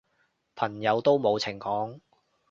[0.55, 1.99] 朋友都冇情講